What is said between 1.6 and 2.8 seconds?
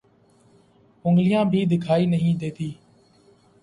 دیکھائی نہیں دیتی